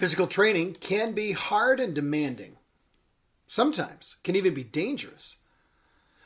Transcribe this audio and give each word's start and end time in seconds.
Physical 0.00 0.26
training 0.26 0.76
can 0.80 1.12
be 1.12 1.32
hard 1.32 1.78
and 1.78 1.94
demanding. 1.94 2.56
Sometimes 3.46 4.16
can 4.24 4.34
even 4.34 4.54
be 4.54 4.64
dangerous. 4.64 5.36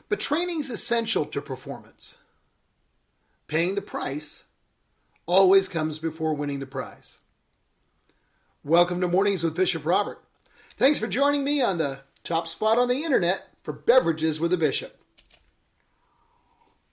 But 0.08 0.20
training 0.20 0.60
is 0.60 0.70
essential 0.70 1.24
to 1.24 1.42
performance. 1.42 2.14
Paying 3.48 3.74
the 3.74 3.82
price 3.82 4.44
always 5.26 5.66
comes 5.66 5.98
before 5.98 6.34
winning 6.34 6.60
the 6.60 6.66
prize. 6.66 7.18
Welcome 8.62 9.00
to 9.00 9.08
Mornings 9.08 9.42
with 9.42 9.56
Bishop 9.56 9.84
Robert. 9.84 10.22
Thanks 10.78 11.00
for 11.00 11.08
joining 11.08 11.42
me 11.42 11.60
on 11.60 11.78
the 11.78 11.98
top 12.22 12.46
spot 12.46 12.78
on 12.78 12.86
the 12.86 13.02
internet 13.02 13.48
for 13.64 13.72
beverages 13.72 14.38
with 14.38 14.52
a 14.52 14.56
bishop. 14.56 14.96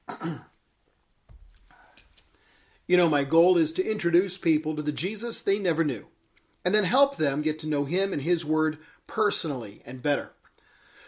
you 2.87 2.97
know, 2.97 3.07
my 3.07 3.23
goal 3.23 3.55
is 3.55 3.71
to 3.73 3.87
introduce 3.87 4.39
people 4.39 4.75
to 4.75 4.81
the 4.81 4.91
Jesus 4.91 5.43
they 5.43 5.59
never 5.59 5.83
knew 5.83 6.07
and 6.63 6.73
then 6.73 6.83
help 6.83 7.17
them 7.17 7.41
get 7.41 7.59
to 7.59 7.67
know 7.67 7.85
Him 7.85 8.13
and 8.13 8.21
His 8.21 8.45
Word 8.45 8.77
personally 9.07 9.81
and 9.85 10.01
better. 10.01 10.31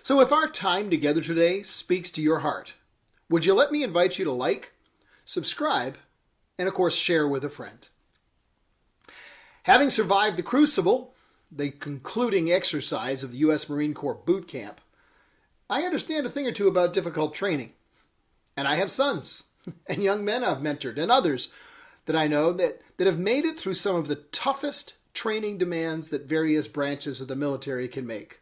So, 0.01 0.19
if 0.19 0.31
our 0.31 0.47
time 0.47 0.89
together 0.89 1.21
today 1.21 1.63
speaks 1.63 2.11
to 2.11 2.21
your 2.21 2.39
heart, 2.39 2.73
would 3.29 3.45
you 3.45 3.53
let 3.53 3.71
me 3.71 3.83
invite 3.83 4.19
you 4.19 4.25
to 4.25 4.31
like, 4.31 4.73
subscribe, 5.25 5.97
and 6.57 6.67
of 6.67 6.73
course, 6.73 6.95
share 6.95 7.27
with 7.27 7.45
a 7.45 7.49
friend? 7.49 7.87
Having 9.63 9.91
survived 9.91 10.37
the 10.37 10.43
Crucible, 10.43 11.13
the 11.49 11.71
concluding 11.71 12.51
exercise 12.51 13.23
of 13.23 13.31
the 13.31 13.37
U.S. 13.39 13.69
Marine 13.69 13.93
Corps 13.93 14.13
boot 14.13 14.47
camp, 14.47 14.81
I 15.69 15.83
understand 15.83 16.25
a 16.25 16.29
thing 16.29 16.45
or 16.45 16.51
two 16.51 16.67
about 16.67 16.93
difficult 16.93 17.33
training. 17.33 17.71
And 18.57 18.67
I 18.67 18.75
have 18.75 18.91
sons 18.91 19.45
and 19.87 20.03
young 20.03 20.25
men 20.25 20.43
I've 20.43 20.57
mentored 20.57 20.97
and 20.97 21.11
others 21.11 21.51
that 22.05 22.15
I 22.15 22.27
know 22.27 22.51
that, 22.53 22.81
that 22.97 23.07
have 23.07 23.17
made 23.17 23.45
it 23.45 23.57
through 23.57 23.75
some 23.75 23.95
of 23.95 24.07
the 24.07 24.15
toughest 24.15 24.95
training 25.13 25.57
demands 25.57 26.09
that 26.09 26.25
various 26.25 26.67
branches 26.67 27.21
of 27.21 27.27
the 27.27 27.35
military 27.35 27.87
can 27.87 28.05
make. 28.05 28.41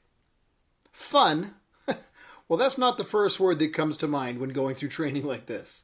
Fun? 0.92 1.56
well, 2.48 2.58
that's 2.58 2.78
not 2.78 2.98
the 2.98 3.04
first 3.04 3.40
word 3.40 3.60
that 3.60 3.74
comes 3.74 3.98
to 3.98 4.08
mind 4.08 4.40
when 4.40 4.50
going 4.50 4.76
through 4.76 4.90
training 4.90 5.26
like 5.26 5.46
this. 5.46 5.84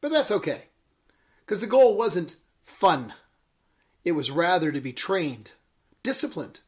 But 0.00 0.10
that's 0.10 0.30
okay, 0.30 0.64
because 1.44 1.60
the 1.60 1.66
goal 1.66 1.96
wasn't 1.96 2.36
fun, 2.62 3.14
it 4.04 4.12
was 4.12 4.30
rather 4.30 4.70
to 4.70 4.80
be 4.80 4.92
trained, 4.92 5.52
disciplined. 6.02 6.60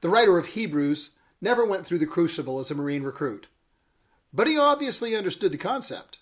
The 0.00 0.08
writer 0.08 0.38
of 0.38 0.46
Hebrews 0.46 1.16
never 1.40 1.64
went 1.64 1.84
through 1.84 1.98
the 1.98 2.06
crucible 2.06 2.60
as 2.60 2.70
a 2.70 2.74
Marine 2.74 3.02
recruit, 3.02 3.48
but 4.32 4.46
he 4.46 4.56
obviously 4.56 5.16
understood 5.16 5.52
the 5.52 5.58
concept. 5.58 6.18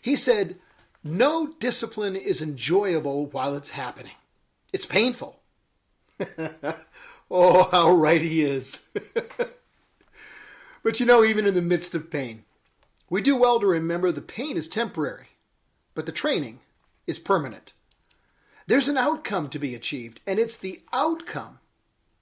He 0.00 0.16
said, 0.16 0.56
No 1.04 1.54
discipline 1.58 2.16
is 2.16 2.40
enjoyable 2.40 3.26
while 3.26 3.54
it's 3.54 3.70
happening. 3.70 4.12
It's 4.72 4.86
painful. 4.86 5.40
oh, 7.30 7.64
how 7.70 7.92
right 7.92 8.20
he 8.20 8.42
is. 8.42 8.88
but 10.82 11.00
you 11.00 11.06
know, 11.06 11.24
even 11.24 11.46
in 11.46 11.54
the 11.54 11.62
midst 11.62 11.94
of 11.94 12.10
pain, 12.10 12.44
we 13.08 13.20
do 13.20 13.36
well 13.36 13.58
to 13.60 13.66
remember 13.66 14.12
the 14.12 14.22
pain 14.22 14.56
is 14.56 14.68
temporary, 14.68 15.28
but 15.94 16.06
the 16.06 16.12
training 16.12 16.60
is 17.06 17.18
permanent. 17.18 17.72
There's 18.66 18.88
an 18.88 18.96
outcome 18.96 19.48
to 19.48 19.58
be 19.58 19.74
achieved, 19.74 20.20
and 20.26 20.38
it's 20.38 20.56
the 20.56 20.80
outcome 20.92 21.58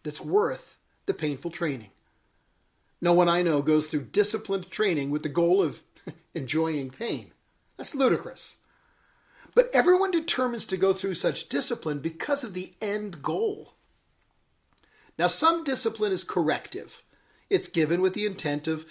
that's 0.03 0.21
worth 0.21 0.79
the 1.05 1.13
painful 1.13 1.51
training. 1.51 1.91
No 3.01 3.13
one 3.13 3.29
I 3.29 3.43
know 3.43 3.61
goes 3.63 3.89
through 3.89 4.07
disciplined 4.07 4.71
training 4.71 5.11
with 5.11 5.23
the 5.23 5.29
goal 5.29 5.63
of 5.63 5.83
enjoying 6.35 6.91
pain. 6.91 7.33
That's 7.77 7.95
ludicrous. 7.95 8.57
But 9.55 9.71
everyone 9.73 10.11
determines 10.11 10.65
to 10.67 10.77
go 10.77 10.93
through 10.93 11.15
such 11.15 11.49
discipline 11.49 12.01
because 12.01 12.45
of 12.45 12.55
the 12.55 12.73
end 12.81 13.23
goal. 13.23 13.75
Now, 15.19 15.27
some 15.27 15.65
discipline 15.65 16.13
is 16.13 16.23
corrective. 16.23 17.03
It's 17.51 17.67
given 17.67 18.01
with 18.01 18.15
the 18.15 18.27
intent 18.27 18.69
of 18.69 18.87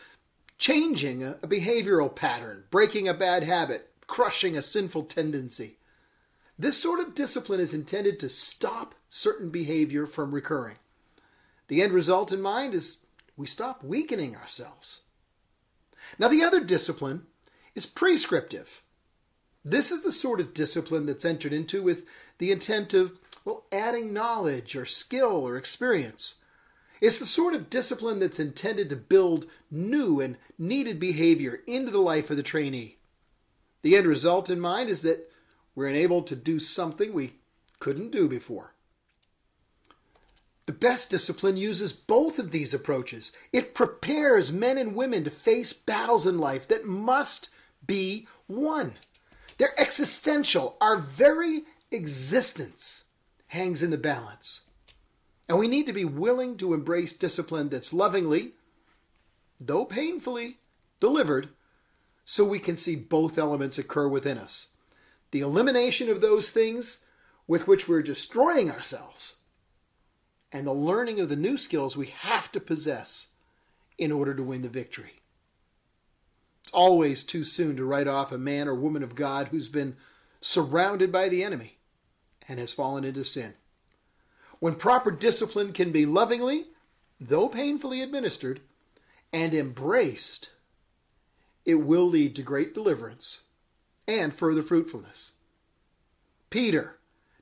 changing 0.58 1.24
a, 1.24 1.36
behavioral 1.44 2.14
pattern, 2.14 2.66
breaking 2.70 3.08
a 3.08 3.14
bad 3.14 3.44
habit, 3.44 3.92
crushing 4.08 4.58
a 4.58 4.62
sinful 4.62 5.04
tendency. 5.04 5.78
This 6.60 6.82
sort 6.82 7.00
of 7.00 7.16
discipline 7.16 7.60
is 7.60 7.74
intended 7.74 8.20
to 8.20 8.30
stop 8.30 8.96
certain 9.10 9.50
behavior 9.50 10.06
from 10.06 10.34
recurring. 10.34 10.78
The 11.68 11.82
end 11.82 11.94
result 11.94 12.32
in 12.32 12.42
mind 12.42 12.74
is 12.74 13.06
we 13.36 13.46
stop 13.46 13.84
weakening 13.84 14.36
ourselves. 14.36 15.04
Now, 16.18 16.28
the 16.28 16.44
other 16.44 16.64
discipline 16.64 17.28
is 17.76 17.86
prescriptive. 17.86 18.82
This 19.70 19.92
is 19.92 20.02
the 20.02 20.14
sort 20.14 20.40
of 20.40 20.54
discipline 20.54 21.06
that's 21.06 21.26
entered 21.26 21.52
into 21.52 21.84
with 21.84 22.06
the 22.38 22.54
intent 22.54 22.94
of, 22.94 23.20
well, 23.44 23.66
adding 23.70 24.14
knowledge 24.14 24.78
or 24.78 24.86
skill 24.86 25.46
or 25.46 25.58
experience. 25.58 26.36
It's 27.02 27.20
the 27.20 27.26
sort 27.26 27.54
of 27.54 27.70
discipline 27.70 28.20
that's 28.20 28.40
intended 28.40 28.90
to 28.90 28.96
build 28.96 29.46
new 29.70 30.22
and 30.22 30.38
needed 30.58 31.02
behavior 31.02 31.60
into 31.68 31.92
the 31.92 32.00
life 32.00 32.30
of 32.30 32.38
the 32.38 32.44
trainee. 32.44 32.96
The 33.82 33.98
end 33.98 34.08
result 34.08 34.50
in 34.50 34.60
mind 34.60 34.90
is 34.90 35.02
that 35.02 35.30
we're 35.76 35.88
enabled 35.88 36.28
to 36.28 36.38
do 36.38 36.60
something 36.60 37.12
we 37.12 37.34
couldn't 37.80 38.12
do 38.12 38.30
before. 38.30 38.74
The 40.66 40.74
best 40.74 41.10
discipline 41.10 41.58
uses 41.58 41.92
both 41.92 42.40
of 42.40 42.52
these 42.52 42.74
approaches. 42.74 43.34
It 43.52 43.76
prepares 43.76 44.50
men 44.50 44.78
and 44.78 44.96
women 44.96 45.26
to 45.26 45.30
face 45.30 45.74
battles 45.74 46.26
in 46.26 46.40
life 46.40 46.68
that 46.70 46.86
must 46.86 47.50
be 47.86 48.28
won. 48.48 48.96
They're 49.58 49.80
existential. 49.80 50.78
Our 50.80 50.98
very 50.98 51.64
existence 51.92 53.06
hangs 53.48 53.84
in 53.84 53.92
the 53.92 53.98
balance. 53.98 54.62
And 55.50 55.58
we 55.58 55.68
need 55.68 55.86
to 55.86 55.94
be 55.94 56.06
willing 56.06 56.58
to 56.58 56.74
embrace 56.74 57.14
discipline 57.14 57.70
that's 57.70 57.94
lovingly, 57.94 58.54
though 59.60 59.86
painfully, 59.86 60.58
delivered 61.00 61.50
so 62.26 62.44
we 62.44 62.60
can 62.60 62.76
see 62.76 62.96
both 62.96 63.38
elements 63.38 63.78
occur 63.78 64.08
within 64.08 64.38
us. 64.38 64.68
The 65.32 65.40
elimination 65.40 66.10
of 66.10 66.22
those 66.22 66.52
things 66.52 67.06
with 67.48 67.68
which 67.68 67.88
we're 67.88 68.02
destroying 68.02 68.70
ourselves, 68.70 69.38
and 70.52 70.68
the 70.68 70.74
learning 70.74 71.22
of 71.22 71.30
the 71.30 71.36
new 71.38 71.58
skills 71.58 71.96
we 71.96 72.08
have 72.08 72.52
to 72.52 72.60
possess 72.60 73.28
in 73.98 74.12
order 74.12 74.34
to 74.34 74.44
win 74.44 74.62
the 74.62 74.70
victory. 74.70 75.22
It's 76.68 76.74
always 76.74 77.24
too 77.24 77.46
soon 77.46 77.78
to 77.78 77.86
write 77.86 78.10
off 78.10 78.34
a 78.34 78.38
man 78.38 78.68
or 78.68 78.76
woman 78.76 79.02
of 79.02 79.16
God 79.16 79.48
who's 79.48 79.70
been 79.70 79.96
surrounded 80.42 81.14
by 81.14 81.30
the 81.30 81.42
enemy 81.42 81.78
and 82.46 82.60
has 82.60 82.74
fallen 82.74 83.06
into 83.06 83.24
sin. 83.24 83.54
When 84.60 84.76
proper 84.76 85.10
discipline 85.10 85.72
can 85.72 85.94
be 85.94 86.06
lovingly, 86.06 86.66
though 87.22 87.48
painfully 87.48 88.02
administered, 88.02 88.60
and 89.32 89.54
embraced, 89.54 90.50
it 91.64 91.76
will 91.76 92.06
lead 92.06 92.36
to 92.36 92.42
great 92.42 92.74
deliverance 92.74 93.44
and 94.06 94.34
further 94.34 94.62
fruitfulness. 94.62 95.32
Peter 96.50 96.98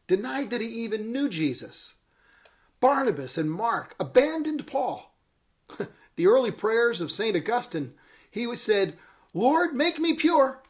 denied 0.06 0.52
that 0.52 0.62
he 0.62 0.68
even 0.68 1.12
knew 1.12 1.30
Jesus. 1.30 1.96
Barnabas 2.80 3.40
and 3.40 3.50
Mark 3.50 3.96
abandoned 4.00 4.68
Paul. 4.68 5.16
the 6.16 6.28
early 6.28 6.52
prayers 6.52 7.02
of 7.02 7.12
St. 7.12 7.36
Augustine, 7.36 7.96
he 8.30 8.56
said, 8.56 8.96
Lord, 9.36 9.76
make 9.76 10.00
me 10.00 10.14
pure, 10.14 10.64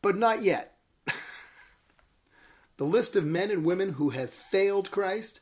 but 0.00 0.16
not 0.16 0.40
yet. 0.42 0.78
the 2.78 2.84
list 2.84 3.14
of 3.14 3.26
men 3.26 3.50
and 3.50 3.62
women 3.62 3.92
who 3.92 4.08
have 4.08 4.30
failed 4.30 4.90
Christ 4.90 5.40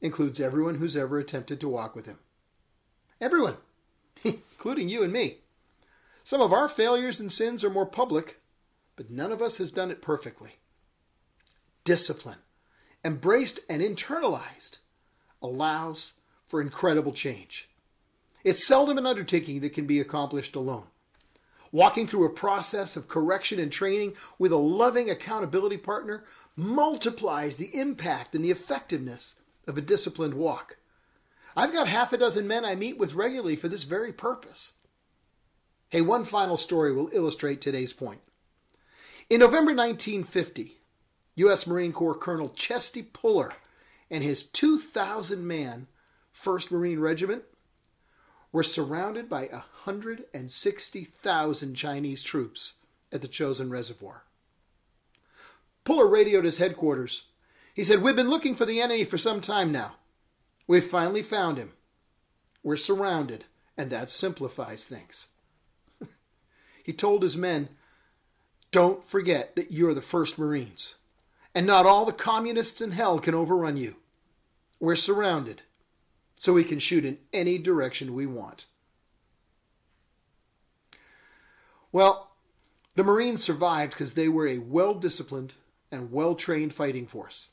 includes 0.00 0.38
everyone 0.38 0.76
who's 0.76 0.96
ever 0.96 1.18
attempted 1.18 1.60
to 1.60 1.68
walk 1.68 1.96
with 1.96 2.06
him. 2.06 2.20
Everyone, 3.20 3.56
including 4.24 4.88
you 4.88 5.02
and 5.02 5.12
me. 5.12 5.38
Some 6.22 6.40
of 6.40 6.52
our 6.52 6.68
failures 6.68 7.18
and 7.18 7.32
sins 7.32 7.64
are 7.64 7.70
more 7.70 7.84
public, 7.84 8.40
but 8.94 9.10
none 9.10 9.32
of 9.32 9.42
us 9.42 9.58
has 9.58 9.72
done 9.72 9.90
it 9.90 10.00
perfectly. 10.00 10.60
Discipline, 11.82 12.38
embraced 13.04 13.58
and 13.68 13.82
internalized, 13.82 14.78
allows 15.42 16.12
for 16.46 16.60
incredible 16.60 17.12
change. 17.12 17.68
It's 18.44 18.64
seldom 18.64 18.98
an 18.98 19.06
undertaking 19.06 19.58
that 19.62 19.74
can 19.74 19.86
be 19.88 19.98
accomplished 19.98 20.54
alone 20.54 20.86
walking 21.74 22.06
through 22.06 22.24
a 22.24 22.30
process 22.30 22.94
of 22.94 23.08
correction 23.08 23.58
and 23.58 23.72
training 23.72 24.14
with 24.38 24.52
a 24.52 24.56
loving 24.56 25.10
accountability 25.10 25.76
partner 25.76 26.22
multiplies 26.54 27.56
the 27.56 27.74
impact 27.76 28.32
and 28.32 28.44
the 28.44 28.50
effectiveness 28.52 29.40
of 29.66 29.76
a 29.76 29.80
disciplined 29.80 30.34
walk. 30.34 30.76
I've 31.56 31.72
got 31.72 31.88
half 31.88 32.12
a 32.12 32.16
dozen 32.16 32.46
men 32.46 32.64
I 32.64 32.76
meet 32.76 32.96
with 32.96 33.14
regularly 33.14 33.56
for 33.56 33.66
this 33.66 33.82
very 33.82 34.12
purpose. 34.12 34.74
Hey, 35.88 36.00
one 36.00 36.24
final 36.24 36.56
story 36.56 36.92
will 36.92 37.10
illustrate 37.12 37.60
today's 37.60 37.92
point. 37.92 38.20
In 39.28 39.40
November 39.40 39.74
1950, 39.74 40.76
U.S. 41.34 41.66
Marine 41.66 41.92
Corps 41.92 42.14
Colonel 42.14 42.50
Chesty 42.50 43.02
Puller 43.02 43.52
and 44.12 44.22
his 44.22 44.46
2,000 44.46 45.44
man 45.44 45.88
1st 46.40 46.70
Marine 46.70 47.00
Regiment 47.00 47.42
were 48.54 48.62
surrounded 48.62 49.28
by 49.28 49.48
160,000 49.50 51.74
Chinese 51.74 52.22
troops 52.22 52.74
at 53.10 53.20
the 53.20 53.26
Chosin 53.26 53.68
Reservoir. 53.68 54.22
Puller 55.82 56.06
radioed 56.06 56.44
his 56.44 56.58
headquarters. 56.58 57.30
He 57.74 57.82
said, 57.82 58.00
We've 58.00 58.14
been 58.14 58.30
looking 58.30 58.54
for 58.54 58.64
the 58.64 58.80
enemy 58.80 59.02
for 59.02 59.18
some 59.18 59.40
time 59.40 59.72
now. 59.72 59.96
We've 60.68 60.84
finally 60.84 61.24
found 61.24 61.58
him. 61.58 61.72
We're 62.62 62.76
surrounded, 62.76 63.46
and 63.76 63.90
that 63.90 64.08
simplifies 64.08 64.84
things. 64.84 65.30
he 66.84 66.92
told 66.92 67.24
his 67.24 67.36
men, 67.36 67.70
Don't 68.70 69.04
forget 69.04 69.56
that 69.56 69.72
you're 69.72 69.94
the 69.94 70.00
first 70.00 70.38
Marines, 70.38 70.94
and 71.56 71.66
not 71.66 71.86
all 71.86 72.04
the 72.04 72.12
communists 72.12 72.80
in 72.80 72.92
hell 72.92 73.18
can 73.18 73.34
overrun 73.34 73.76
you. 73.76 73.96
We're 74.78 74.94
surrounded 74.94 75.62
so 76.44 76.52
we 76.52 76.62
can 76.62 76.78
shoot 76.78 77.06
in 77.06 77.16
any 77.32 77.56
direction 77.56 78.12
we 78.12 78.26
want. 78.26 78.66
Well, 81.90 82.32
the 82.96 83.02
Marines 83.02 83.42
survived 83.42 83.92
because 83.92 84.12
they 84.12 84.28
were 84.28 84.46
a 84.46 84.58
well 84.58 84.92
disciplined 84.92 85.54
and 85.90 86.12
well 86.12 86.34
trained 86.34 86.74
fighting 86.74 87.06
force. 87.06 87.48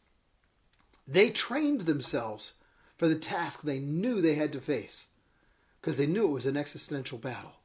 They 1.07 1.29
trained 1.29 1.81
themselves 1.81 2.55
for 2.97 3.07
the 3.07 3.15
task 3.15 3.61
they 3.61 3.79
knew 3.79 4.19
they 4.19 4.35
had 4.35 4.51
to 4.51 4.59
face 4.59 5.07
because 5.79 5.95
they 5.95 6.05
knew 6.05 6.25
it 6.25 6.31
was 6.31 6.45
an 6.45 6.57
existential 6.57 7.17
battle. 7.17 7.59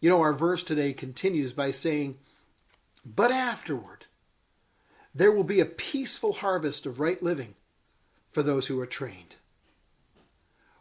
You 0.00 0.08
know, 0.08 0.22
our 0.22 0.32
verse 0.32 0.62
today 0.62 0.94
continues 0.94 1.52
by 1.52 1.70
saying, 1.70 2.16
But 3.04 3.30
afterward, 3.30 4.06
there 5.14 5.32
will 5.32 5.44
be 5.44 5.60
a 5.60 5.66
peaceful 5.66 6.32
harvest 6.32 6.86
of 6.86 6.98
right 6.98 7.22
living 7.22 7.56
for 8.32 8.42
those 8.42 8.68
who 8.68 8.80
are 8.80 8.86
trained. 8.86 9.36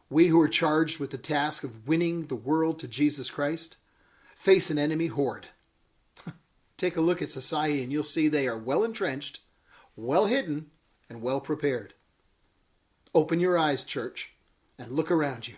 We 0.09 0.27
who 0.27 0.39
are 0.41 0.47
charged 0.47 0.99
with 0.99 1.11
the 1.11 1.17
task 1.17 1.63
of 1.63 1.87
winning 1.87 2.27
the 2.27 2.35
world 2.35 2.79
to 2.79 2.87
Jesus 2.87 3.29
Christ 3.29 3.77
face 4.35 4.69
an 4.69 4.77
enemy 4.77 5.07
horde. 5.07 5.47
Take 6.77 6.95
a 6.95 7.01
look 7.01 7.21
at 7.21 7.31
society 7.31 7.81
and 7.81 7.91
you'll 7.91 8.03
see 8.03 8.27
they 8.27 8.47
are 8.47 8.57
well 8.57 8.83
entrenched, 8.83 9.39
well 9.95 10.25
hidden, 10.25 10.67
and 11.09 11.21
well 11.21 11.41
prepared. 11.41 11.93
Open 13.13 13.39
your 13.39 13.57
eyes, 13.57 13.83
church, 13.83 14.33
and 14.77 14.91
look 14.91 15.09
around 15.09 15.47
you. 15.47 15.55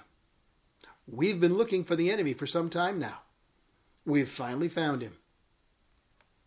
We've 1.08 1.40
been 1.40 1.56
looking 1.56 1.84
for 1.84 1.96
the 1.96 2.12
enemy 2.12 2.34
for 2.34 2.46
some 2.46 2.70
time 2.70 3.00
now. 3.00 3.22
We've 4.06 4.30
finally 4.30 4.70
found 4.70 5.02
him. 5.02 5.18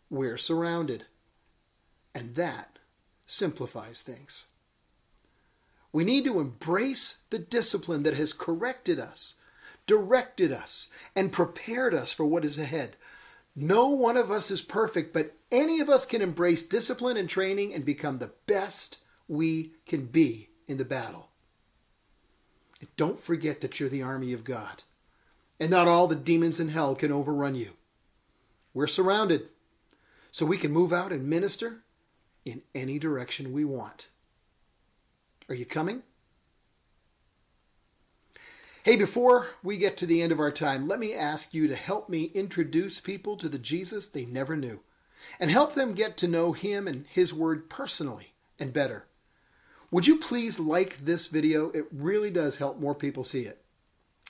We're 0.08 0.36
surrounded. 0.36 1.06
And 2.14 2.34
that 2.34 2.78
simplifies 3.26 4.02
things. 4.02 4.46
We 5.92 6.04
need 6.04 6.24
to 6.24 6.40
embrace 6.40 7.22
the 7.30 7.38
discipline 7.38 8.04
that 8.04 8.16
has 8.16 8.32
corrected 8.32 9.00
us, 9.00 9.34
directed 9.86 10.52
us, 10.52 10.88
and 11.16 11.32
prepared 11.32 11.94
us 11.94 12.12
for 12.12 12.24
what 12.24 12.44
is 12.44 12.58
ahead. 12.58 12.96
No 13.56 13.88
one 13.88 14.16
of 14.16 14.30
us 14.30 14.50
is 14.50 14.62
perfect, 14.62 15.12
but 15.12 15.34
any 15.50 15.80
of 15.80 15.90
us 15.90 16.06
can 16.06 16.22
embrace 16.22 16.62
discipline 16.62 17.16
and 17.16 17.28
training 17.28 17.74
and 17.74 17.84
become 17.84 18.18
the 18.18 18.32
best 18.46 18.98
we 19.26 19.72
can 19.86 20.06
be 20.06 20.50
in 20.68 20.76
the 20.76 20.84
battle. 20.84 21.28
And 22.80 22.88
don't 22.96 23.18
forget 23.18 23.60
that 23.60 23.80
you're 23.80 23.88
the 23.88 24.02
army 24.02 24.32
of 24.32 24.44
God, 24.44 24.84
and 25.58 25.70
not 25.70 25.88
all 25.88 26.06
the 26.06 26.14
demons 26.14 26.60
in 26.60 26.68
hell 26.68 26.94
can 26.94 27.10
overrun 27.12 27.56
you. 27.56 27.72
We're 28.72 28.86
surrounded, 28.86 29.48
so 30.30 30.46
we 30.46 30.56
can 30.56 30.70
move 30.70 30.92
out 30.92 31.10
and 31.10 31.28
minister 31.28 31.82
in 32.44 32.62
any 32.74 32.98
direction 33.00 33.52
we 33.52 33.64
want. 33.64 34.08
Are 35.50 35.54
you 35.54 35.66
coming? 35.66 36.04
Hey, 38.84 38.94
before 38.94 39.48
we 39.64 39.78
get 39.78 39.96
to 39.96 40.06
the 40.06 40.22
end 40.22 40.30
of 40.30 40.38
our 40.38 40.52
time, 40.52 40.86
let 40.86 41.00
me 41.00 41.12
ask 41.12 41.52
you 41.52 41.66
to 41.66 41.74
help 41.74 42.08
me 42.08 42.30
introduce 42.34 43.00
people 43.00 43.36
to 43.36 43.48
the 43.48 43.58
Jesus 43.58 44.06
they 44.06 44.24
never 44.24 44.56
knew 44.56 44.78
and 45.40 45.50
help 45.50 45.74
them 45.74 45.92
get 45.92 46.16
to 46.18 46.28
know 46.28 46.52
Him 46.52 46.86
and 46.86 47.04
His 47.08 47.34
Word 47.34 47.68
personally 47.68 48.32
and 48.60 48.72
better. 48.72 49.06
Would 49.90 50.06
you 50.06 50.18
please 50.18 50.60
like 50.60 51.04
this 51.04 51.26
video? 51.26 51.70
It 51.70 51.86
really 51.90 52.30
does 52.30 52.58
help 52.58 52.78
more 52.78 52.94
people 52.94 53.24
see 53.24 53.42
it. 53.42 53.60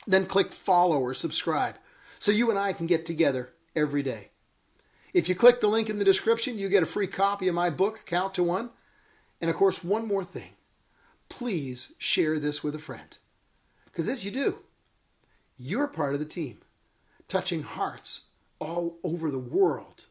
Then 0.07 0.25
click 0.25 0.53
follow 0.53 0.99
or 0.99 1.13
subscribe 1.13 1.77
so 2.19 2.33
you 2.33 2.49
and 2.49 2.59
I 2.59 2.73
can 2.73 2.87
get 2.87 3.05
together 3.05 3.51
every 3.77 4.03
day. 4.03 4.31
If 5.13 5.29
you 5.29 5.35
click 5.35 5.61
the 5.61 5.69
link 5.69 5.91
in 5.91 5.99
the 5.99 6.05
description, 6.05 6.59
you 6.59 6.71
get 6.71 6.83
a 6.83 6.87
free 6.87 7.09
copy 7.09 7.47
of 7.47 7.55
my 7.55 7.69
book, 7.69 8.05
Count 8.07 8.33
to 8.35 8.43
One. 8.43 8.71
And 9.39 9.51
of 9.51 9.57
course, 9.57 9.85
one 9.85 10.09
more 10.09 10.25
thing 10.25 10.53
please 11.31 11.95
share 11.97 12.39
this 12.39 12.63
with 12.63 12.75
a 12.75 12.79
friend. 12.79 13.17
Because 13.87 14.07
as 14.09 14.27
you 14.27 14.31
do, 14.31 14.59
you're 15.57 15.89
part 15.89 16.13
of 16.13 16.21
the 16.21 16.27
team, 16.27 16.59
touching 17.29 17.63
hearts 17.63 18.27
all 18.59 18.99
over 19.03 19.31
the 19.31 19.39
world 19.39 20.07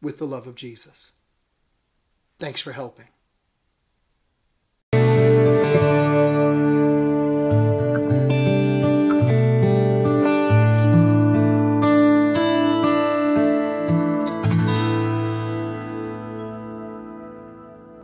with 0.00 0.18
the 0.18 0.26
love 0.26 0.46
of 0.46 0.54
Jesus. 0.54 1.12
Thanks 2.38 2.60
for 2.60 2.72
helping. 2.72 3.08